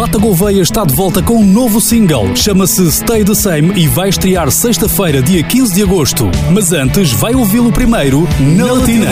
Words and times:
Lata 0.00 0.16
Gouveia 0.16 0.62
está 0.62 0.82
de 0.82 0.94
volta 0.94 1.22
com 1.22 1.34
um 1.34 1.44
novo 1.44 1.78
single. 1.78 2.34
Chama-se 2.34 2.90
Stay 2.90 3.22
the 3.22 3.34
Same 3.34 3.78
e 3.78 3.86
vai 3.86 4.08
estrear 4.08 4.50
sexta-feira, 4.50 5.20
dia 5.20 5.42
15 5.42 5.74
de 5.74 5.82
agosto. 5.82 6.30
Mas 6.50 6.72
antes, 6.72 7.12
vai 7.12 7.34
ouvi-lo 7.34 7.70
primeiro 7.70 8.26
na 8.40 8.72
Latina. 8.72 9.10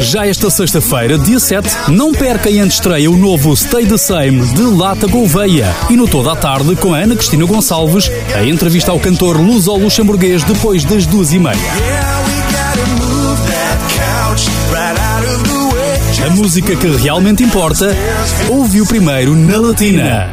Já 0.00 0.26
esta 0.26 0.48
sexta-feira, 0.48 1.18
dia 1.18 1.38
7, 1.38 1.68
não 1.90 2.12
perca 2.12 2.50
em 2.50 2.66
estreia 2.66 3.10
o 3.10 3.16
novo 3.18 3.54
Stay 3.54 3.84
the 3.84 3.98
Same 3.98 4.40
de 4.54 4.62
Lata 4.62 5.06
Gouveia. 5.06 5.66
E 5.90 5.96
no 5.96 6.08
toda 6.08 6.32
a 6.32 6.36
tarde, 6.36 6.74
com 6.76 6.94
a 6.94 7.00
Ana 7.00 7.14
Cristina 7.14 7.44
Gonçalves, 7.44 8.10
a 8.34 8.42
entrevista 8.42 8.90
ao 8.90 8.98
cantor 8.98 9.38
luso-luxemburguês 9.38 10.42
depois 10.44 10.82
das 10.82 11.04
duas 11.04 11.34
e 11.34 11.38
meia. 11.38 12.13
A 16.24 16.30
música 16.30 16.74
que 16.74 16.86
realmente 16.86 17.42
importa, 17.42 17.90
ouviu 18.50 18.86
primeiro 18.86 19.36
na 19.36 19.58
Latina. 19.58 20.30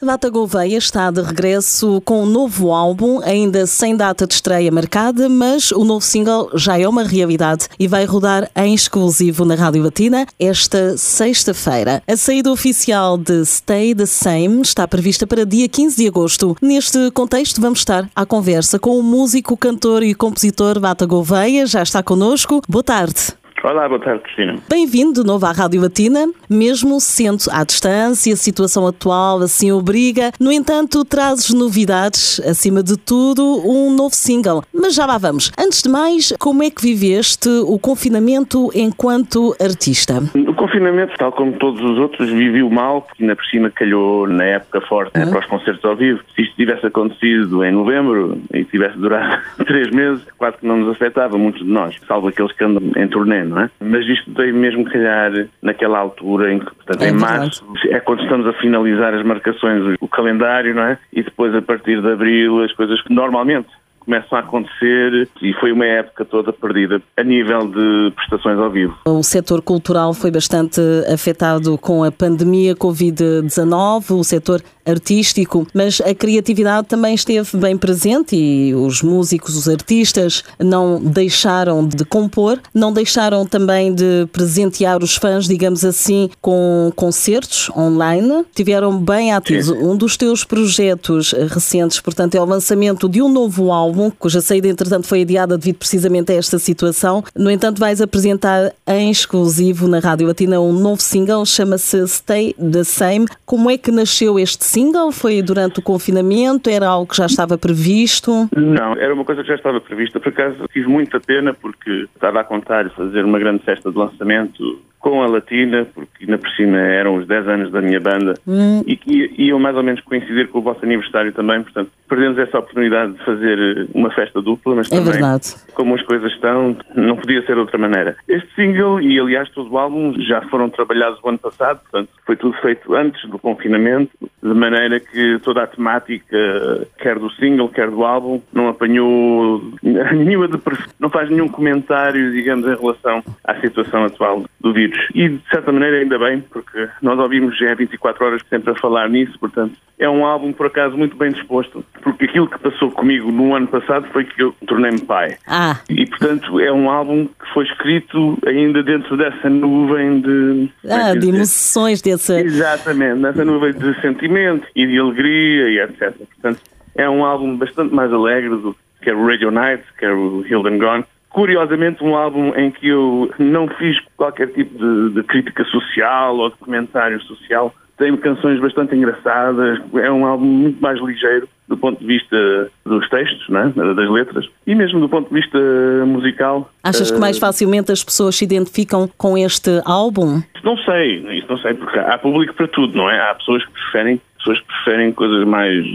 Data 0.00 0.30
Gouveia 0.30 0.78
está 0.78 1.10
de 1.10 1.20
regresso 1.20 2.00
com 2.04 2.22
um 2.22 2.26
novo 2.26 2.70
álbum, 2.70 3.20
ainda 3.24 3.66
sem 3.66 3.96
data 3.96 4.28
de 4.28 4.34
estreia 4.34 4.70
marcada, 4.70 5.28
mas 5.28 5.72
o 5.72 5.84
novo 5.84 6.04
single 6.04 6.50
já 6.54 6.78
é 6.78 6.86
uma 6.86 7.02
realidade 7.02 7.66
e 7.80 7.88
vai 7.88 8.04
rodar 8.04 8.48
em 8.54 8.72
exclusivo 8.74 9.44
na 9.44 9.56
Rádio 9.56 9.82
Latina 9.82 10.24
esta 10.38 10.96
sexta-feira. 10.96 12.00
A 12.06 12.16
saída 12.16 12.52
oficial 12.52 13.18
de 13.18 13.44
Stay 13.44 13.96
the 13.96 14.06
Same 14.06 14.62
está 14.62 14.86
prevista 14.86 15.26
para 15.26 15.44
dia 15.44 15.68
15 15.68 15.96
de 15.96 16.06
agosto. 16.06 16.56
Neste 16.62 17.10
contexto, 17.10 17.60
vamos 17.60 17.80
estar 17.80 18.08
à 18.14 18.24
conversa 18.24 18.78
com 18.78 18.96
o 18.96 19.02
músico, 19.02 19.56
cantor 19.56 20.04
e 20.04 20.14
compositor 20.14 20.78
Data 20.78 21.04
Gouveia. 21.06 21.66
Já 21.66 21.82
está 21.82 22.04
connosco. 22.04 22.62
Boa 22.68 22.84
tarde. 22.84 23.41
Olá, 23.64 23.88
boa 23.88 24.00
tarde, 24.00 24.24
Cristina. 24.24 24.56
Bem-vindo 24.68 25.22
de 25.22 25.26
novo 25.26 25.46
à 25.46 25.52
Rádio 25.52 25.80
Latina, 25.80 26.28
mesmo 26.50 27.00
sendo 27.00 27.44
à 27.52 27.62
distância, 27.62 28.34
a 28.34 28.36
situação 28.36 28.84
atual 28.88 29.40
assim 29.40 29.70
obriga. 29.70 30.32
No 30.40 30.50
entanto, 30.50 31.04
trazes 31.04 31.50
novidades, 31.50 32.40
acima 32.40 32.82
de 32.82 32.96
tudo, 32.96 33.62
um 33.64 33.94
novo 33.94 34.16
single. 34.16 34.64
Mas 34.74 34.94
já 34.94 35.06
lá 35.06 35.16
vamos. 35.16 35.52
Antes 35.56 35.80
de 35.80 35.88
mais, 35.88 36.32
como 36.40 36.64
é 36.64 36.70
que 36.70 36.82
viveste 36.82 37.48
o 37.48 37.78
confinamento 37.78 38.68
enquanto 38.74 39.54
artista? 39.62 40.20
O 40.62 40.66
confinamento, 40.66 41.14
tal 41.18 41.32
como 41.32 41.54
todos 41.54 41.82
os 41.82 41.98
outros, 41.98 42.30
vivi 42.30 42.62
mal, 42.62 43.02
porque 43.02 43.24
ainda 43.24 43.34
por 43.34 43.44
cima 43.46 43.68
calhou 43.68 44.28
na 44.28 44.44
época 44.44 44.80
forte 44.82 45.18
né, 45.18 45.26
para 45.26 45.40
os 45.40 45.46
concertos 45.46 45.84
ao 45.84 45.96
vivo. 45.96 46.20
Se 46.36 46.42
isto 46.42 46.54
tivesse 46.54 46.86
acontecido 46.86 47.64
em 47.64 47.72
novembro 47.72 48.40
e 48.54 48.64
tivesse 48.66 48.96
durado 48.96 49.42
três 49.66 49.90
meses, 49.90 50.24
quase 50.38 50.58
que 50.58 50.66
não 50.66 50.76
nos 50.76 50.94
afetava, 50.94 51.36
muitos 51.36 51.62
de 51.64 51.68
nós, 51.68 52.00
salvo 52.06 52.28
aqueles 52.28 52.52
que 52.52 52.62
andam 52.62 52.80
em 52.96 53.08
turnê 53.08 53.42
não 53.42 53.62
é? 53.62 53.70
Mas 53.80 54.06
isto 54.06 54.32
veio 54.32 54.54
mesmo 54.54 54.84
calhar 54.84 55.32
naquela 55.60 55.98
altura 55.98 56.52
em 56.52 56.60
que, 56.60 56.66
portanto, 56.66 57.02
é 57.02 57.08
em 57.08 57.12
março, 57.12 57.66
é 57.88 57.98
quando 57.98 58.22
estamos 58.22 58.46
a 58.46 58.52
finalizar 58.52 59.14
as 59.14 59.24
marcações, 59.24 59.96
o 60.00 60.06
calendário, 60.06 60.76
não 60.76 60.84
é? 60.84 60.98
E 61.12 61.24
depois, 61.24 61.52
a 61.56 61.60
partir 61.60 62.00
de 62.00 62.08
abril, 62.08 62.62
as 62.62 62.72
coisas 62.72 63.02
que 63.02 63.12
normalmente 63.12 63.68
começam 64.04 64.36
a 64.38 64.40
acontecer 64.40 65.28
e 65.40 65.52
foi 65.54 65.72
uma 65.72 65.86
época 65.86 66.24
toda 66.24 66.52
perdida 66.52 67.00
a 67.16 67.22
nível 67.22 67.68
de 67.68 68.12
prestações 68.14 68.58
ao 68.58 68.70
vivo. 68.70 68.96
O 69.06 69.22
setor 69.22 69.62
cultural 69.62 70.12
foi 70.12 70.30
bastante 70.30 70.80
afetado 71.12 71.78
com 71.78 72.04
a 72.04 72.10
pandemia 72.10 72.74
Covid-19, 72.74 74.10
o 74.10 74.24
setor 74.24 74.60
artístico, 74.84 75.66
mas 75.72 76.00
a 76.00 76.14
criatividade 76.14 76.88
também 76.88 77.14
esteve 77.14 77.56
bem 77.56 77.76
presente 77.76 78.36
e 78.36 78.74
os 78.74 79.02
músicos, 79.02 79.56
os 79.56 79.68
artistas 79.68 80.42
não 80.58 81.00
deixaram 81.00 81.86
de 81.86 82.04
compor, 82.04 82.60
não 82.74 82.92
deixaram 82.92 83.46
também 83.46 83.94
de 83.94 84.26
presentear 84.32 85.02
os 85.02 85.16
fãs, 85.16 85.46
digamos 85.46 85.84
assim, 85.84 86.30
com 86.40 86.92
concertos 86.94 87.70
online. 87.76 88.44
Tiveram 88.54 88.98
bem 88.98 89.32
ativos. 89.32 89.68
Um 89.68 89.96
dos 89.96 90.16
teus 90.16 90.44
projetos 90.44 91.32
recentes, 91.32 92.00
portanto, 92.00 92.34
é 92.34 92.40
o 92.40 92.44
lançamento 92.44 93.08
de 93.08 93.22
um 93.22 93.28
novo 93.28 93.72
álbum, 93.72 94.10
cuja 94.10 94.40
saída, 94.40 94.68
entretanto, 94.68 95.06
foi 95.06 95.22
adiada 95.22 95.56
devido 95.56 95.76
precisamente 95.76 96.32
a 96.32 96.34
esta 96.34 96.58
situação. 96.58 97.24
No 97.34 97.50
entanto, 97.50 97.78
vais 97.78 98.00
apresentar 98.00 98.72
em 98.86 99.10
exclusivo 99.10 99.86
na 99.88 99.98
Rádio 99.98 100.26
Latina 100.26 100.60
um 100.60 100.72
novo 100.72 101.02
single, 101.02 101.44
chama-se 101.46 102.06
Stay 102.08 102.54
the 102.54 102.84
Same. 102.84 103.26
Como 103.44 103.70
é 103.70 103.78
que 103.78 103.90
nasceu 103.90 104.38
este 104.38 104.64
single? 104.72 105.12
Foi 105.12 105.42
durante 105.42 105.80
o 105.80 105.82
confinamento? 105.82 106.70
Era 106.70 106.88
algo 106.88 107.06
que 107.06 107.16
já 107.16 107.26
estava 107.26 107.58
previsto? 107.58 108.48
Não, 108.56 108.94
era 108.94 109.12
uma 109.12 109.24
coisa 109.24 109.42
que 109.42 109.48
já 109.48 109.54
estava 109.54 109.80
prevista. 109.80 110.18
Por 110.18 110.30
acaso 110.30 110.56
tive 110.72 110.88
muita 110.88 111.20
pena 111.20 111.52
porque 111.52 112.08
estava 112.14 112.40
a 112.40 112.44
contar 112.44 112.88
fazer 112.90 113.24
uma 113.24 113.38
grande 113.38 113.62
festa 113.62 113.90
de 113.90 113.98
lançamento 113.98 114.80
com 115.02 115.20
a 115.20 115.26
Latina, 115.26 115.84
porque 115.92 116.24
ainda 116.24 116.38
por 116.38 116.48
cima 116.50 116.78
eram 116.78 117.16
os 117.16 117.26
10 117.26 117.48
anos 117.48 117.72
da 117.72 117.82
minha 117.82 118.00
banda 118.00 118.34
hum. 118.46 118.82
e 118.86 118.96
que 118.96 119.34
iam 119.36 119.58
mais 119.58 119.76
ou 119.76 119.82
menos 119.82 120.00
coincidir 120.00 120.48
com 120.48 120.60
o 120.60 120.62
vosso 120.62 120.84
aniversário 120.84 121.32
também, 121.32 121.60
portanto, 121.60 121.90
perdemos 122.08 122.38
essa 122.38 122.58
oportunidade 122.58 123.12
de 123.14 123.24
fazer 123.24 123.88
uma 123.94 124.10
festa 124.10 124.40
dupla, 124.40 124.76
mas 124.76 124.86
é 124.86 124.96
também, 124.96 125.12
verdade. 125.12 125.54
como 125.74 125.94
as 125.94 126.02
coisas 126.02 126.30
estão, 126.32 126.76
não 126.94 127.16
podia 127.16 127.44
ser 127.44 127.54
de 127.54 127.60
outra 127.60 127.78
maneira. 127.78 128.16
Este 128.28 128.48
single 128.54 129.00
e, 129.00 129.18
aliás, 129.18 129.50
todo 129.50 129.72
o 129.72 129.78
álbum 129.78 130.14
já 130.20 130.40
foram 130.42 130.70
trabalhados 130.70 131.18
o 131.22 131.28
ano 131.28 131.38
passado, 131.38 131.80
portanto, 131.80 132.10
foi 132.24 132.36
tudo 132.36 132.56
feito 132.58 132.94
antes 132.94 133.28
do 133.28 133.38
confinamento, 133.38 134.12
de 134.20 134.54
maneira 134.54 135.00
que 135.00 135.40
toda 135.42 135.62
a 135.64 135.66
temática, 135.66 136.86
quer 136.98 137.18
do 137.18 137.30
single, 137.32 137.68
quer 137.68 137.90
do 137.90 138.04
álbum, 138.04 138.40
não 138.52 138.68
apanhou 138.68 139.60
nenhuma 139.82 140.46
depressão, 140.46 140.86
não 141.00 141.10
faz 141.10 141.28
nenhum 141.28 141.48
comentário, 141.48 142.30
digamos, 142.30 142.66
em 142.66 142.76
relação 142.76 143.24
à 143.42 143.58
situação 143.60 144.04
atual 144.04 144.44
do 144.60 144.72
vírus. 144.72 144.91
E, 145.14 145.28
de 145.28 145.42
certa 145.50 145.72
maneira, 145.72 145.98
ainda 145.98 146.18
bem, 146.18 146.40
porque 146.40 146.88
nós 147.00 147.18
ouvimos 147.18 147.56
já 147.58 147.74
24 147.74 148.24
horas 148.24 148.42
sempre 148.48 148.70
a 148.70 148.74
falar 148.74 149.08
nisso, 149.08 149.38
portanto, 149.38 149.74
é 149.98 150.08
um 150.08 150.24
álbum, 150.24 150.52
por 150.52 150.66
acaso, 150.66 150.96
muito 150.96 151.16
bem 151.16 151.30
disposto, 151.30 151.84
porque 152.02 152.24
aquilo 152.24 152.48
que 152.48 152.58
passou 152.58 152.90
comigo 152.90 153.30
no 153.30 153.54
ano 153.54 153.68
passado 153.68 154.06
foi 154.12 154.24
que 154.24 154.42
eu 154.42 154.54
tornei-me 154.66 155.00
pai. 155.00 155.36
Ah. 155.46 155.78
E, 155.88 156.06
portanto, 156.06 156.58
é 156.60 156.72
um 156.72 156.90
álbum 156.90 157.26
que 157.26 157.52
foi 157.54 157.64
escrito 157.64 158.38
ainda 158.46 158.82
dentro 158.82 159.16
dessa 159.16 159.48
nuvem 159.48 160.20
de... 160.20 160.70
Ah, 160.88 161.14
de 161.14 161.28
emoções, 161.28 162.02
dessa... 162.02 162.40
Exatamente, 162.40 163.20
nessa 163.20 163.44
nuvem 163.44 163.72
de 163.72 164.00
sentimento 164.00 164.66
e 164.74 164.86
de 164.86 164.98
alegria 164.98 165.68
e 165.68 165.80
etc. 165.80 166.14
Portanto, 166.16 166.60
é 166.94 167.08
um 167.08 167.24
álbum 167.24 167.56
bastante 167.56 167.94
mais 167.94 168.12
alegre 168.12 168.50
do 168.50 168.76
que 169.02 169.10
é 169.10 169.14
o 169.14 169.26
Radio 169.26 169.50
Night, 169.50 169.82
que 169.98 170.04
é 170.04 170.12
o 170.12 170.44
Hilden 170.46 170.78
Gone, 170.78 171.04
Curiosamente, 171.32 172.04
um 172.04 172.14
álbum 172.14 172.54
em 172.54 172.70
que 172.70 172.88
eu 172.88 173.30
não 173.38 173.66
fiz 173.68 173.96
qualquer 174.16 174.48
tipo 174.48 174.78
de, 174.78 175.14
de 175.14 175.22
crítica 175.22 175.64
social 175.64 176.36
ou 176.36 176.50
de 176.50 176.56
comentário 176.56 177.20
social. 177.22 177.74
Tem 177.96 178.14
canções 178.16 178.58
bastante 178.60 178.94
engraçadas, 178.96 179.80
é 179.94 180.10
um 180.10 180.26
álbum 180.26 180.44
muito 180.44 180.80
mais 180.82 181.00
ligeiro 181.00 181.48
do 181.68 181.76
ponto 181.76 182.00
de 182.00 182.06
vista 182.06 182.70
dos 182.84 183.08
textos, 183.08 183.48
né? 183.48 183.72
das 183.74 184.10
letras, 184.10 184.46
e 184.66 184.74
mesmo 184.74 185.00
do 185.00 185.08
ponto 185.08 185.28
de 185.28 185.40
vista 185.40 185.58
musical. 186.06 186.70
Achas 186.82 187.10
que 187.10 187.18
mais 187.18 187.36
eh, 187.36 187.40
facilmente 187.40 187.90
as 187.90 188.04
pessoas 188.04 188.36
se 188.36 188.44
identificam 188.44 189.08
com 189.16 189.38
este 189.38 189.80
álbum? 189.84 190.42
Não 190.62 190.76
sei, 190.78 191.18
isso 191.38 191.46
não 191.48 191.58
sei, 191.58 191.74
porque 191.74 191.98
há 191.98 192.18
público 192.18 192.52
para 192.54 192.68
tudo, 192.68 192.96
não 192.96 193.08
é? 193.08 193.18
Há 193.30 193.34
pessoas 193.34 193.64
que 193.64 193.72
preferem 193.72 194.20
pessoas 194.42 194.60
que 194.60 194.66
preferem 194.66 195.12
coisas 195.12 195.46
mais, 195.46 195.86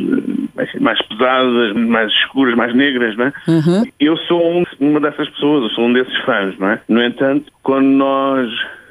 mais 0.80 1.02
pesadas, 1.08 1.74
mais 1.74 2.12
escuras, 2.12 2.56
mais 2.56 2.74
negras, 2.74 3.16
não 3.18 3.26
é? 3.26 3.34
Uhum. 3.48 3.84
Eu 4.00 4.18
sou 4.18 4.42
um, 4.42 4.64
uma 4.80 5.00
dessas 5.00 5.30
pessoas, 5.30 5.64
eu 5.64 5.70
sou 5.72 5.86
um 5.86 5.94
desses 5.94 6.18
fãs, 6.26 6.58
não 6.58 6.70
é? 6.70 6.82
No 6.88 7.04
entanto, 7.04 7.52
quando 7.62 7.88
nós 7.88 8.50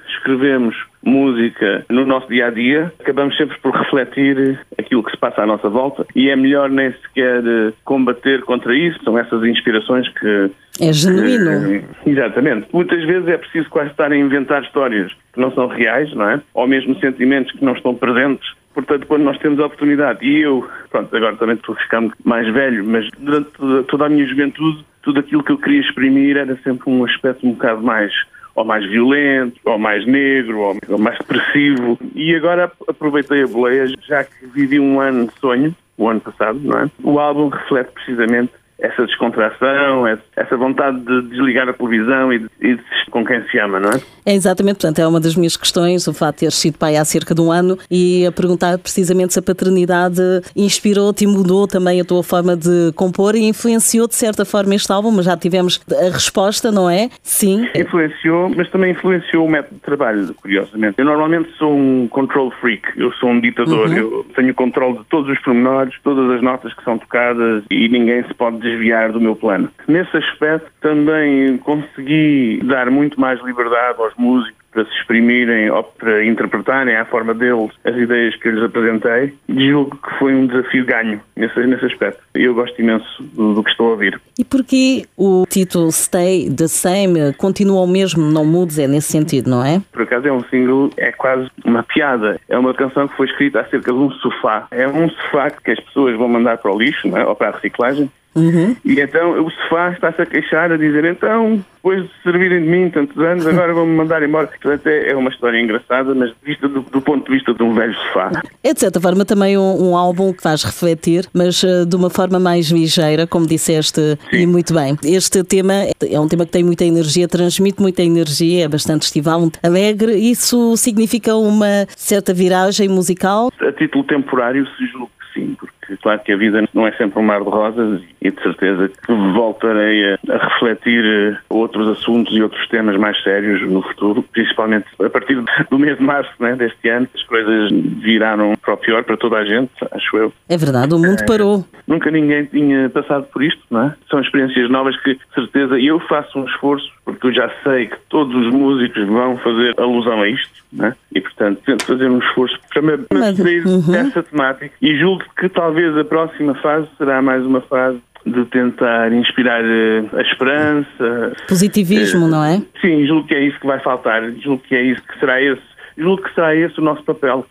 escrevemos 0.08 0.76
música 1.04 1.86
no 1.88 2.04
nosso 2.04 2.28
dia 2.28 2.48
a 2.48 2.50
dia, 2.50 2.92
acabamos 2.98 3.36
sempre 3.36 3.56
por 3.60 3.72
refletir 3.72 4.58
aquilo 4.76 5.02
que 5.04 5.12
se 5.12 5.16
passa 5.16 5.42
à 5.42 5.46
nossa 5.46 5.68
volta 5.68 6.04
e 6.14 6.28
é 6.28 6.34
melhor 6.34 6.68
nem 6.68 6.90
sequer 6.90 7.42
combater 7.84 8.42
contra 8.42 8.74
isso. 8.74 8.98
São 9.04 9.16
essas 9.16 9.44
inspirações 9.44 10.08
que. 10.08 10.50
É 10.80 10.92
genuíno. 10.92 11.82
Que, 12.02 12.10
exatamente. 12.10 12.66
Muitas 12.72 13.02
vezes 13.04 13.28
é 13.28 13.38
preciso 13.38 13.68
quase 13.70 13.90
estar 13.90 14.10
a 14.10 14.16
inventar 14.16 14.62
histórias 14.62 15.12
que 15.32 15.40
não 15.40 15.52
são 15.52 15.68
reais, 15.68 16.12
não 16.12 16.28
é? 16.28 16.40
Ou 16.52 16.66
mesmo 16.66 16.98
sentimentos 16.98 17.52
que 17.52 17.64
não 17.64 17.72
estão 17.74 17.94
presentes 17.94 18.48
Portanto, 18.76 19.06
quando 19.06 19.22
nós 19.22 19.38
temos 19.38 19.58
a 19.58 19.64
oportunidade, 19.64 20.22
e 20.22 20.42
eu, 20.42 20.68
pronto, 20.90 21.16
agora 21.16 21.34
também 21.36 21.56
estou 21.56 21.74
a 21.74 21.78
ficar 21.78 22.02
mais 22.22 22.46
velho, 22.52 22.84
mas 22.84 23.08
durante 23.18 23.50
toda 23.88 24.04
a 24.04 24.08
minha 24.10 24.26
juventude, 24.26 24.84
tudo 25.00 25.20
aquilo 25.20 25.42
que 25.42 25.50
eu 25.50 25.56
queria 25.56 25.80
exprimir 25.80 26.36
era 26.36 26.54
sempre 26.58 26.90
um 26.90 27.02
aspecto 27.02 27.46
um 27.46 27.52
bocado 27.52 27.82
mais 27.82 28.12
ou 28.54 28.66
mais 28.66 28.86
violento, 28.86 29.58
ou 29.64 29.78
mais 29.78 30.06
negro, 30.06 30.76
ou 30.88 30.98
mais 30.98 31.18
depressivo. 31.18 31.98
E 32.14 32.34
agora 32.34 32.70
aproveitei 32.86 33.44
a 33.44 33.46
boleia, 33.46 33.86
já 34.06 34.24
que 34.24 34.46
vivi 34.46 34.78
um 34.78 35.00
ano 35.00 35.26
de 35.26 35.32
sonho, 35.40 35.74
o 35.96 36.08
ano 36.08 36.20
passado, 36.20 36.60
não 36.62 36.78
é? 36.78 36.90
O 37.02 37.18
álbum 37.18 37.48
reflete 37.48 37.92
precisamente 37.92 38.52
essa 38.78 39.06
descontração, 39.06 40.06
essa 40.06 40.56
vontade 40.56 41.00
de 41.00 41.22
desligar 41.28 41.68
a 41.68 41.72
televisão 41.72 42.32
e 42.32 42.38
de, 42.40 42.46
e 42.60 42.74
de 42.74 42.82
com 43.10 43.24
quem 43.24 43.42
se 43.48 43.58
ama, 43.58 43.80
não 43.80 43.90
é? 43.90 44.00
É 44.26 44.34
exatamente, 44.34 44.76
portanto, 44.76 44.98
é 44.98 45.06
uma 45.06 45.20
das 45.20 45.36
minhas 45.36 45.56
questões, 45.56 46.06
o 46.06 46.12
fato 46.12 46.34
de 46.34 46.40
ter 46.40 46.52
sido 46.52 46.76
pai 46.76 46.96
há 46.96 47.04
cerca 47.04 47.34
de 47.34 47.40
um 47.40 47.50
ano 47.50 47.78
e 47.90 48.26
a 48.26 48.32
perguntar 48.32 48.76
precisamente 48.78 49.32
se 49.32 49.38
a 49.38 49.42
paternidade 49.42 50.20
inspirou-te 50.54 51.24
e 51.24 51.26
mudou 51.26 51.66
também 51.66 52.00
a 52.00 52.04
tua 52.04 52.22
forma 52.22 52.56
de 52.56 52.92
compor 52.94 53.34
e 53.34 53.44
influenciou 53.44 54.06
de 54.06 54.16
certa 54.16 54.44
forma 54.44 54.74
este 54.74 54.92
álbum, 54.92 55.10
mas 55.10 55.24
já 55.24 55.36
tivemos 55.36 55.80
a 55.90 56.12
resposta, 56.12 56.70
não 56.70 56.90
é? 56.90 57.08
Sim. 57.22 57.68
Influenciou, 57.74 58.50
mas 58.54 58.68
também 58.70 58.90
influenciou 58.90 59.46
o 59.46 59.50
método 59.50 59.76
de 59.76 59.80
trabalho, 59.80 60.34
curiosamente. 60.34 60.96
Eu 60.98 61.04
normalmente 61.04 61.48
sou 61.56 61.74
um 61.74 62.08
control 62.08 62.50
freak, 62.60 62.82
eu 62.96 63.12
sou 63.12 63.30
um 63.30 63.40
ditador, 63.40 63.88
uhum. 63.88 63.96
eu 63.96 64.26
tenho 64.34 64.52
controle 64.54 64.98
de 64.98 65.04
todos 65.04 65.30
os 65.30 65.38
pormenores, 65.40 65.94
todas 66.02 66.30
as 66.30 66.42
notas 66.42 66.74
que 66.74 66.82
são 66.82 66.98
tocadas 66.98 67.62
e 67.70 67.88
ninguém 67.88 68.24
se 68.24 68.34
pode 68.34 68.58
desviar 68.66 69.12
do 69.12 69.20
meu 69.20 69.36
plano. 69.36 69.70
Nesse 69.86 70.16
aspecto 70.16 70.70
também 70.80 71.58
consegui 71.58 72.60
dar 72.64 72.90
muito 72.90 73.20
mais 73.20 73.42
liberdade 73.42 74.00
aos 74.00 74.14
músicos 74.16 74.66
para 74.76 74.84
se 74.84 74.92
exprimirem 74.98 75.70
ou 75.70 75.82
para 75.82 76.22
interpretarem 76.26 76.94
à 76.96 77.06
forma 77.06 77.32
deles 77.32 77.70
as 77.82 77.96
ideias 77.96 78.36
que 78.36 78.48
eu 78.48 78.52
lhes 78.52 78.62
apresentei, 78.62 79.32
julgo 79.48 79.96
que 79.96 80.18
foi 80.18 80.34
um 80.34 80.46
desafio 80.46 80.84
ganho 80.84 81.18
nesse, 81.34 81.58
nesse 81.60 81.86
aspecto. 81.86 82.22
Eu 82.34 82.54
gosto 82.54 82.78
imenso 82.78 83.22
do, 83.22 83.54
do 83.54 83.64
que 83.64 83.70
estou 83.70 83.86
a 83.86 83.90
ouvir. 83.92 84.20
E 84.38 84.44
porquê 84.44 85.06
o 85.16 85.46
título 85.48 85.90
Stay 85.90 86.50
the 86.50 86.68
Same 86.68 87.32
continua 87.38 87.80
o 87.80 87.86
mesmo, 87.86 88.30
não 88.30 88.44
mudes, 88.44 88.78
é 88.78 88.86
nesse 88.86 89.10
sentido, 89.10 89.48
não 89.48 89.64
é? 89.64 89.80
Por 89.90 90.02
acaso 90.02 90.28
é 90.28 90.32
um 90.32 90.44
single, 90.44 90.90
é 90.98 91.10
quase 91.10 91.50
uma 91.64 91.82
piada. 91.82 92.38
É 92.46 92.58
uma 92.58 92.74
canção 92.74 93.08
que 93.08 93.16
foi 93.16 93.26
escrita 93.26 93.60
acerca 93.60 93.90
de 93.90 93.98
um 93.98 94.10
sofá. 94.10 94.66
É 94.70 94.86
um 94.86 95.08
sofá 95.08 95.50
que 95.50 95.70
as 95.70 95.80
pessoas 95.80 96.14
vão 96.18 96.28
mandar 96.28 96.58
para 96.58 96.70
o 96.70 96.78
lixo, 96.78 97.08
não 97.08 97.16
é? 97.16 97.24
ou 97.24 97.34
para 97.34 97.48
a 97.48 97.52
reciclagem. 97.52 98.10
Uhum. 98.36 98.76
E 98.84 99.00
então 99.00 99.44
o 99.44 99.50
sofá 99.50 99.90
está-se 99.90 100.20
a 100.20 100.26
queixar, 100.26 100.70
a 100.70 100.76
dizer 100.76 101.04
então, 101.04 101.64
depois 101.76 102.02
de 102.02 102.10
servirem 102.22 102.62
de 102.62 102.68
mim 102.68 102.90
tantos 102.90 103.16
anos, 103.18 103.46
agora 103.48 103.72
vão-me 103.72 103.94
mandar 103.94 104.22
embora. 104.22 104.46
Portanto, 104.46 104.86
é, 104.86 105.14
uma 105.14 105.30
história 105.30 105.58
engraçada, 105.58 106.14
mas 106.14 106.32
vista 106.42 106.68
do, 106.68 106.82
do, 106.82 107.00
ponto 107.00 107.26
de 107.26 107.36
vista 107.36 107.54
de 107.54 107.62
um 107.62 107.72
velho 107.72 107.94
sofá. 107.94 108.30
É 108.62 108.74
de 108.74 108.80
certa 108.80 109.00
forma 109.00 109.24
também 109.24 109.56
um, 109.56 109.90
um 109.90 109.96
álbum 109.96 110.32
que 110.32 110.42
faz 110.42 110.64
refletir, 110.64 111.26
mas 111.32 111.62
uh, 111.62 111.86
de 111.86 111.96
uma 111.96 112.10
forma 112.10 112.38
mais 112.38 112.66
ligeira, 112.70 113.26
como 113.26 113.46
disseste, 113.46 114.18
Sim. 114.30 114.36
e 114.36 114.46
muito 114.46 114.74
bem. 114.74 114.96
Este 115.04 115.42
tema 115.42 115.72
é 116.02 116.20
um 116.20 116.28
tema 116.28 116.44
que 116.44 116.52
tem 116.52 116.64
muita 116.64 116.84
energia, 116.84 117.28
transmite 117.28 117.80
muita 117.80 118.02
energia, 118.02 118.64
é 118.64 118.68
bastante 118.68 119.02
estival, 119.02 119.48
alegre. 119.62 120.16
Isso 120.16 120.76
significa 120.76 121.34
uma 121.36 121.86
certa 121.96 122.34
viragem 122.34 122.88
musical? 122.88 123.50
A 123.60 123.72
título 123.72 124.04
temporário, 124.04 124.66
se 124.76 124.86
julgo 124.86 125.10
que 125.20 125.40
sim, 125.40 125.56
porque 125.58 125.75
claro 126.02 126.20
que 126.20 126.32
a 126.32 126.36
vida 126.36 126.64
não 126.74 126.86
é 126.86 126.92
sempre 126.92 127.18
um 127.18 127.22
mar 127.22 127.42
de 127.42 127.48
rosas 127.48 128.02
e 128.20 128.30
de 128.30 128.42
certeza 128.42 128.88
que 128.88 129.12
voltarei 129.12 130.14
a, 130.14 130.18
a, 130.30 130.48
refletir 130.48 131.04
eh, 131.04 131.38
outros 131.48 131.88
assuntos 131.88 132.34
e 132.34 132.42
outros 132.42 132.66
temas 132.68 132.96
mais 132.96 133.22
sérios 133.22 133.62
no 133.62 133.82
futuro, 133.82 134.22
principalmente 134.32 134.86
a 135.02 135.08
partir 135.08 135.42
do 135.70 135.78
mês 135.78 135.98
de 135.98 136.02
março 136.02 136.30
né, 136.40 136.56
deste 136.56 136.88
ano, 136.88 137.08
as 137.14 137.22
coisas 137.22 137.70
viraram 137.72 138.54
para 138.60 138.74
o 138.74 138.76
pior 138.76 139.04
para 139.04 139.16
toda 139.16 139.36
a 139.36 139.44
gente, 139.44 139.70
acho 139.92 140.16
eu. 140.16 140.32
É 140.48 140.56
verdade, 140.56 140.94
o 140.94 140.98
mundo 140.98 141.20
é, 141.20 141.26
parou. 141.26 141.64
Nunca 141.86 142.10
ninguém 142.10 142.44
tinha 142.46 142.88
passado 142.90 143.26
por 143.32 143.42
isto, 143.42 143.62
não 143.70 143.82
é? 143.84 143.94
São 144.10 144.20
experiências 144.20 144.68
novas 144.70 145.00
que, 145.00 145.14
de 145.14 145.34
certeza, 145.34 145.78
eu 145.78 146.00
faço 146.00 146.38
um 146.38 146.44
esforço, 146.46 146.90
porque 147.04 147.28
eu 147.28 147.32
já 147.32 147.50
sei 147.62 147.86
que 147.86 147.96
todos 148.08 148.34
os 148.34 148.52
músicos 148.52 149.06
vão 149.06 149.36
fazer 149.38 149.74
alusão 149.78 150.20
a 150.22 150.28
isto, 150.28 150.64
não 150.72 150.86
é? 150.86 150.94
E, 151.14 151.20
portanto, 151.20 151.60
tento 151.64 151.84
fazer 151.84 152.10
um 152.10 152.18
esforço 152.18 152.58
para 152.72 152.82
me 152.82 152.92
abstrair 152.92 153.66
uhum. 153.66 153.92
dessa 153.92 154.22
temática 154.22 154.74
e 154.82 154.96
julgo 154.98 155.24
que 155.38 155.48
talvez 155.48 155.75
a 155.84 156.04
próxima 156.04 156.54
fase 156.56 156.88
será 156.98 157.20
mais 157.20 157.44
uma 157.44 157.60
fase 157.60 157.98
de 158.24 158.44
tentar 158.46 159.12
inspirar 159.12 159.62
eh, 159.64 160.04
a 160.12 160.22
esperança. 160.22 161.36
Positivismo, 161.48 162.26
não 162.26 162.44
é? 162.44 162.60
Sim, 162.80 163.06
julgo 163.06 163.26
que 163.28 163.34
é 163.34 163.44
isso 163.44 163.58
que 163.60 163.66
vai 163.66 163.78
faltar. 163.78 164.22
Julgo 164.40 164.62
que 164.62 164.74
é 164.74 164.82
isso 164.82 165.02
que 165.02 165.18
será 165.20 165.40
esse. 165.40 165.62
Julgo 165.96 166.22
que 166.22 166.34
será 166.34 166.54
esse 166.54 166.78
o 166.80 166.82
nosso 166.82 167.02
papel 167.04 167.46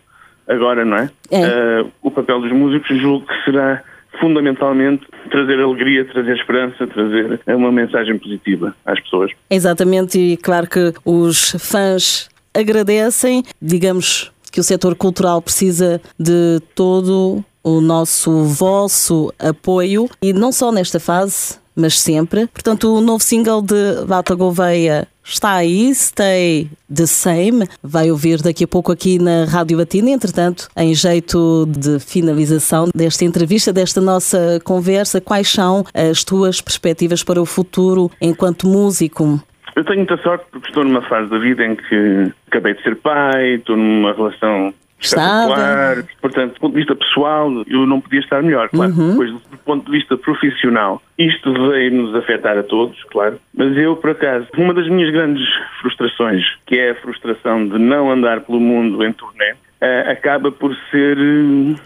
agora, 0.46 0.84
não 0.84 0.98
é? 0.98 1.10
é. 1.30 1.82
Uh, 1.82 1.92
o 2.02 2.10
papel 2.10 2.40
dos 2.40 2.52
músicos 2.52 3.00
julgo 3.00 3.26
que 3.26 3.44
será 3.44 3.82
fundamentalmente 4.20 5.06
trazer 5.30 5.60
alegria, 5.60 6.04
trazer 6.04 6.36
esperança, 6.36 6.86
trazer 6.86 7.40
uma 7.46 7.72
mensagem 7.72 8.18
positiva 8.18 8.74
às 8.84 9.00
pessoas. 9.00 9.30
Exatamente, 9.50 10.18
e 10.18 10.36
claro 10.36 10.66
que 10.66 10.92
os 11.04 11.52
fãs 11.58 12.28
agradecem, 12.54 13.42
digamos 13.60 14.32
que 14.50 14.60
o 14.60 14.62
setor 14.62 14.94
cultural 14.94 15.42
precisa 15.42 16.00
de 16.18 16.60
todo 16.74 17.44
o 17.66 17.80
nosso 17.80 18.44
vosso 18.44 19.34
apoio 19.40 20.08
e 20.22 20.32
não 20.32 20.52
só 20.52 20.70
nesta 20.70 21.00
fase, 21.00 21.58
mas 21.74 21.98
sempre. 21.98 22.46
Portanto, 22.46 22.96
o 22.96 23.00
novo 23.00 23.24
single 23.24 23.60
de 23.60 24.04
Bata 24.06 24.36
Gouveia 24.36 25.08
está 25.24 25.54
aí, 25.54 25.92
Stay 25.92 26.70
the 26.88 27.06
Same. 27.06 27.66
Vai 27.82 28.08
ouvir 28.08 28.40
daqui 28.40 28.62
a 28.62 28.68
pouco 28.68 28.92
aqui 28.92 29.18
na 29.18 29.46
Rádio 29.46 29.78
Batina. 29.78 30.10
Entretanto, 30.10 30.68
em 30.76 30.94
jeito 30.94 31.66
de 31.66 31.98
finalização 31.98 32.86
desta 32.94 33.24
entrevista, 33.24 33.72
desta 33.72 34.00
nossa 34.00 34.60
conversa, 34.62 35.20
quais 35.20 35.48
são 35.48 35.84
as 35.92 36.22
tuas 36.22 36.60
perspectivas 36.60 37.24
para 37.24 37.42
o 37.42 37.44
futuro 37.44 38.08
enquanto 38.20 38.68
músico? 38.68 39.42
Eu 39.74 39.84
tenho 39.84 39.98
muita 39.98 40.16
sorte 40.22 40.46
porque 40.52 40.68
estou 40.68 40.84
numa 40.84 41.02
fase 41.02 41.28
da 41.28 41.38
vida 41.38 41.66
em 41.66 41.74
que 41.74 42.32
acabei 42.46 42.74
de 42.74 42.82
ser 42.84 42.94
pai, 42.94 43.56
estou 43.56 43.76
numa 43.76 44.12
relação 44.12 44.72
espetacular. 45.00 46.04
Portanto, 46.20 46.54
do 46.54 46.60
ponto 46.60 46.72
de 46.72 46.78
vista 46.78 46.94
pessoal, 46.94 47.50
eu 47.66 47.86
não 47.86 48.00
podia 48.00 48.20
estar 48.20 48.42
melhor, 48.42 48.68
claro. 48.68 48.92
Uhum. 48.92 49.10
Depois, 49.10 49.32
do 49.32 49.58
ponto 49.64 49.86
de 49.86 49.92
vista 49.92 50.16
profissional, 50.16 51.02
isto 51.18 51.52
veio-nos 51.70 52.14
afetar 52.14 52.58
a 52.58 52.62
todos, 52.62 53.02
claro. 53.04 53.38
Mas 53.54 53.76
eu, 53.76 53.96
por 53.96 54.10
acaso, 54.10 54.46
uma 54.56 54.74
das 54.74 54.88
minhas 54.88 55.12
grandes 55.12 55.46
frustrações, 55.80 56.44
que 56.66 56.78
é 56.78 56.90
a 56.90 56.94
frustração 56.96 57.66
de 57.68 57.78
não 57.78 58.10
andar 58.10 58.40
pelo 58.40 58.60
mundo 58.60 59.04
em 59.04 59.12
turnê, 59.12 59.52
uh, 59.52 60.10
acaba 60.10 60.50
por 60.50 60.74
ser 60.90 61.18
uh, 61.18 61.76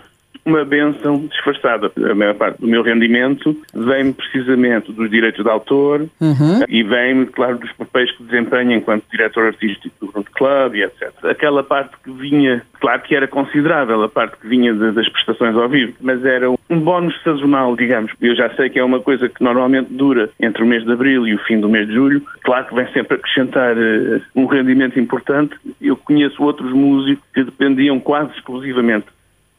uma 0.44 0.64
benção 0.64 1.26
disfarçada. 1.26 1.90
A 2.10 2.14
maior 2.14 2.34
parte 2.34 2.60
do 2.60 2.66
meu 2.66 2.82
rendimento 2.82 3.56
vem 3.74 4.12
precisamente 4.12 4.92
dos 4.92 5.10
direitos 5.10 5.42
de 5.42 5.50
autor 5.50 6.06
uhum. 6.20 6.64
e 6.68 6.82
vem, 6.82 7.26
claro, 7.26 7.58
dos 7.58 7.72
papéis 7.72 8.10
que 8.12 8.24
desempenho 8.24 8.72
enquanto 8.72 9.04
diretor 9.10 9.46
artístico 9.46 9.94
do 10.00 10.12
Grupo 10.12 10.30
Club 10.32 10.76
e 10.76 10.82
etc. 10.82 11.12
Aquela 11.24 11.62
parte 11.62 11.96
que 12.02 12.10
vinha, 12.10 12.62
claro 12.80 13.02
que 13.02 13.14
era 13.14 13.26
considerável, 13.26 14.02
a 14.02 14.08
parte 14.08 14.36
que 14.38 14.48
vinha 14.48 14.74
das 14.74 15.08
prestações 15.08 15.56
ao 15.56 15.68
vivo, 15.68 15.94
mas 16.00 16.24
era 16.24 16.50
um 16.50 16.80
bónus 16.80 17.20
sazonal, 17.22 17.76
digamos. 17.76 18.12
Eu 18.20 18.34
já 18.34 18.48
sei 18.54 18.70
que 18.70 18.78
é 18.78 18.84
uma 18.84 19.00
coisa 19.00 19.28
que 19.28 19.42
normalmente 19.42 19.92
dura 19.92 20.30
entre 20.40 20.62
o 20.62 20.66
mês 20.66 20.84
de 20.84 20.92
abril 20.92 21.26
e 21.26 21.34
o 21.34 21.38
fim 21.38 21.60
do 21.60 21.68
mês 21.68 21.86
de 21.86 21.94
julho. 21.94 22.22
Claro 22.42 22.66
que 22.66 22.74
vem 22.74 22.86
sempre 22.92 23.16
acrescentar 23.16 23.76
uh, 23.76 24.20
um 24.34 24.46
rendimento 24.46 24.98
importante. 24.98 25.54
Eu 25.80 25.96
conheço 25.96 26.42
outros 26.42 26.72
músicos 26.72 27.24
que 27.34 27.44
dependiam 27.44 27.98
quase 28.00 28.32
exclusivamente 28.32 29.06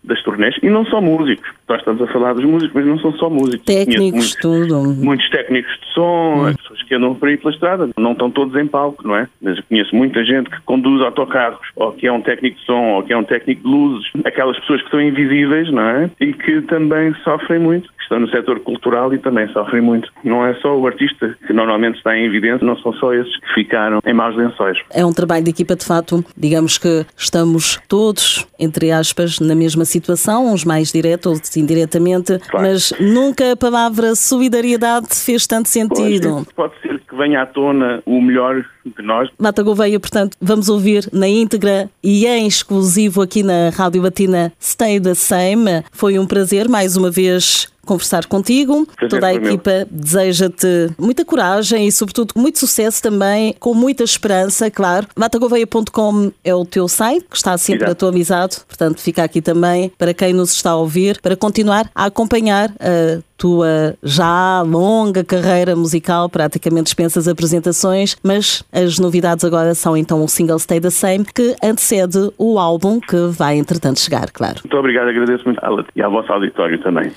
das 0.03 0.21
turnés, 0.23 0.55
e 0.63 0.69
não 0.69 0.85
só 0.85 0.99
músicos. 0.99 1.49
Nós 1.69 1.79
estamos 1.79 2.01
a 2.01 2.07
falar 2.07 2.33
dos 2.33 2.43
músicos, 2.43 2.73
mas 2.73 2.85
não 2.85 2.99
são 2.99 3.13
só 3.13 3.29
músicos. 3.29 3.65
Técnicos, 3.65 4.11
muitos, 4.11 4.35
tudo. 4.35 4.83
Muitos 4.95 5.29
técnicos 5.29 5.71
de 5.79 5.93
som, 5.93 6.47
hum. 6.47 6.55
pessoas 6.55 6.83
que 6.83 6.95
andam 6.95 7.15
por 7.15 7.29
aí 7.29 7.37
pela 7.37 7.53
estrada, 7.53 7.89
não 7.97 8.13
estão 8.13 8.31
todos 8.31 8.55
em 8.55 8.67
palco, 8.67 9.07
não 9.07 9.15
é? 9.15 9.27
Mas 9.41 9.57
eu 9.57 9.63
conheço 9.69 9.95
muita 9.95 10.23
gente 10.25 10.49
que 10.49 10.61
conduz 10.61 11.01
autocarros, 11.01 11.59
ou 11.75 11.91
que 11.91 12.07
é 12.07 12.11
um 12.11 12.21
técnico 12.21 12.59
de 12.59 12.65
som, 12.65 12.95
ou 12.95 13.03
que 13.03 13.13
é 13.13 13.17
um 13.17 13.23
técnico 13.23 13.61
de 13.61 13.67
luzes, 13.67 14.09
aquelas 14.25 14.59
pessoas 14.59 14.81
que 14.81 14.89
são 14.89 15.01
invisíveis, 15.01 15.71
não 15.71 15.83
é? 15.83 16.09
E 16.19 16.33
que 16.33 16.61
também 16.63 17.13
sofrem 17.23 17.59
muito, 17.59 17.89
estão 18.11 18.19
no 18.19 18.29
setor 18.29 18.59
cultural 18.59 19.13
e 19.13 19.17
também 19.17 19.47
sofrem 19.53 19.81
muito. 19.81 20.11
Não 20.23 20.45
é 20.45 20.53
só 20.55 20.77
o 20.77 20.85
artista 20.85 21.37
que 21.47 21.53
normalmente 21.53 21.97
está 21.97 22.15
em 22.17 22.25
evidência, 22.25 22.65
não 22.65 22.77
são 22.77 22.91
só 22.93 23.13
esses 23.13 23.33
que 23.39 23.53
ficaram 23.53 23.99
em 24.05 24.13
maus 24.13 24.35
lençóis. 24.35 24.77
É 24.93 25.05
um 25.05 25.13
trabalho 25.13 25.45
de 25.45 25.51
equipa, 25.51 25.75
de 25.75 25.85
fato, 25.85 26.23
digamos 26.35 26.77
que 26.77 27.05
estamos 27.15 27.79
todos, 27.87 28.45
entre 28.59 28.91
aspas, 28.91 29.39
na 29.39 29.55
mesma 29.55 29.85
situação, 29.85 30.53
uns 30.53 30.65
mais 30.65 30.91
direto, 30.91 31.29
outros 31.29 31.55
indiretamente, 31.55 32.37
claro. 32.49 32.67
mas 32.67 32.91
nunca 32.99 33.53
a 33.53 33.55
palavra 33.55 34.13
solidariedade 34.15 35.07
fez 35.13 35.47
tanto 35.47 35.69
sentido. 35.69 36.45
Pode, 36.53 36.53
pode 36.53 36.81
ser 36.81 36.99
que 36.99 37.15
venha 37.15 37.43
à 37.43 37.45
tona 37.45 38.01
o 38.05 38.21
melhor 38.21 38.65
de 38.85 39.03
nós. 39.03 39.29
Mata 39.37 39.63
Gouveia, 39.63 39.99
portanto, 39.99 40.37
vamos 40.41 40.69
ouvir 40.69 41.07
na 41.11 41.27
íntegra 41.27 41.89
e 42.03 42.25
em 42.25 42.47
exclusivo 42.47 43.21
aqui 43.21 43.43
na 43.43 43.69
Rádio 43.69 44.01
Batina 44.01 44.51
Stay 44.59 44.99
the 44.99 45.13
Same. 45.13 45.83
Foi 45.91 46.17
um 46.17 46.25
prazer 46.25 46.67
mais 46.67 46.95
uma 46.97 47.11
vez 47.11 47.71
conversar 47.85 48.25
contigo. 48.27 48.87
Toda 49.09 49.27
a 49.27 49.33
equipa 49.33 49.87
deseja-te 49.89 50.91
muita 50.97 51.25
coragem 51.25 51.87
e, 51.87 51.91
sobretudo, 51.91 52.33
muito 52.35 52.59
sucesso 52.59 53.01
também, 53.01 53.55
com 53.59 53.73
muita 53.73 54.03
esperança, 54.03 54.69
claro. 54.69 55.07
Matagoveia.com 55.15 56.31
é 56.43 56.55
o 56.55 56.65
teu 56.65 56.87
site, 56.87 57.25
que 57.29 57.35
está 57.35 57.57
sempre 57.57 57.85
Exato. 57.85 57.91
atualizado, 57.91 58.55
portanto, 58.67 59.01
fica 59.01 59.23
aqui 59.23 59.41
também 59.41 59.91
para 59.97 60.13
quem 60.13 60.33
nos 60.33 60.51
está 60.53 60.71
a 60.71 60.75
ouvir, 60.75 61.19
para 61.21 61.35
continuar 61.35 61.89
a 61.93 62.05
acompanhar 62.05 62.69
a 62.79 63.21
tua 63.37 63.97
já 64.03 64.61
longa 64.61 65.23
carreira 65.23 65.75
musical, 65.75 66.29
praticamente 66.29 66.85
dispensas 66.85 67.27
apresentações, 67.27 68.15
mas 68.21 68.63
as 68.71 68.99
novidades 68.99 69.43
agora 69.43 69.75
são 69.75 69.95
então 69.97 70.23
o 70.23 70.27
single 70.27 70.59
Stay 70.59 70.79
the 70.79 70.89
Same, 70.89 71.25
que 71.25 71.55
antecede 71.63 72.31
o 72.37 72.57
álbum 72.57 72.99
que 72.99 73.27
vai 73.27 73.57
entretanto 73.57 73.99
chegar, 73.99 74.31
claro. 74.31 74.59
Muito 74.63 74.77
obrigado, 74.77 75.09
agradeço 75.09 75.45
muito 75.45 75.61
e 75.95 76.01
ao 76.01 76.11
vosso 76.11 76.31
auditório 76.31 76.81
também. 76.81 77.11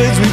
Records 0.00 0.29